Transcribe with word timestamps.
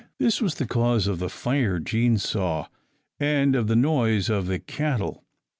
This 0.17 0.41
was 0.41 0.55
the 0.55 0.65
cause 0.65 1.05
of 1.05 1.19
the 1.19 1.29
fire 1.29 1.77
Jean 1.77 2.17
saw, 2.17 2.65
and 3.19 3.55
of 3.55 3.67
the 3.67 3.75
noise 3.75 4.31
of 4.31 4.47
the 4.47 4.57
cattle. 4.57 5.25